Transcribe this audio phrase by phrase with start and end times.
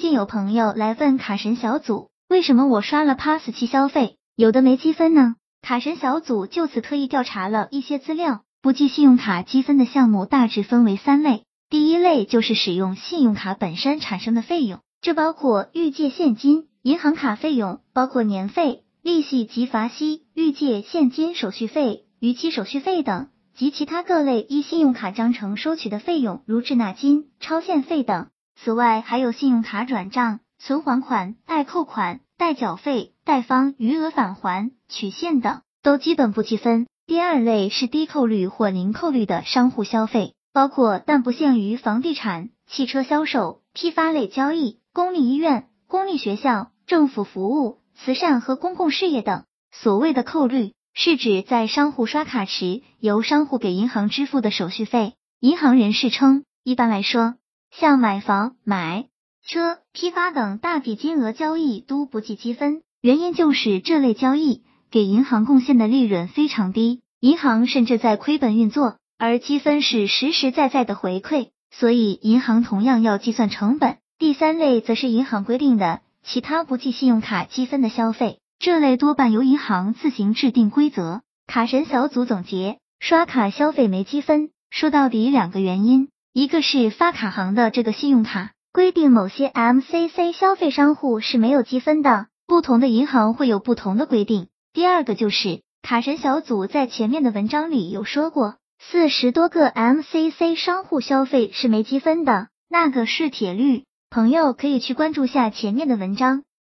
[0.00, 5.36] 竟有朋友来问卡神小组，为什么我刷了 Pass 期消费，有的没积分呢？
[5.60, 11.44] 卡神小组就此特意调查了一些资料，不计信用卡积分的项目大致分为三类。
[11.68, 23.28] 第一类就是使用信用卡本身产生的费用，这包括预借现金、银行卡费用，包括年费、利息及罚息、预借现金手续费、逾期手续费等。
[23.54, 28.28] 及其他各类依信用卡章程收取的费用，如滞纳金、超限费等。
[28.56, 36.86] 此外，还有信用卡转账、存还款、代扣款、代缴费、贷方余额返还、取现等，都基本不计分。
[37.06, 49.44] 第二类是低扣率或零扣率的商户消费，包括但不限于房地产、汽车销售、批发类交易、公立医院、公立学校、政府服务、慈善和公共事业等。
[49.72, 50.72] 所谓的扣率。
[50.92, 55.14] 是指在商户刷卡时，由商户给银行支付的手续费。
[55.38, 57.36] 银行人士称，一般来说，
[57.70, 59.06] 像买房、买
[59.46, 73.98] 车、批发等大笔金额交易都不计积分，原因就是这类交易给银行贡献的利润非常低，银行甚至在亏本运作，而积分是实实在在的回馈，所以银行同样要计算成本。
[74.18, 78.38] 第三类则是银行规定的其他不计信用卡积分的消费。
[78.58, 81.22] 这类多半由银行自行制定规则。
[81.46, 103.82] 卡神小组总结：刷卡消费没积分，说到底两个原因，一个是发卡行的这个信用卡规定某些 MCC 消费商户是没有积分的，不同的银行会有不同的规定；第二个就是卡神小组在前面的文章里有说过，四十多个 MCC 商户消费是没积分的，那个是铁律。
[104.08, 106.44] 朋友可以去关注下前面的文章。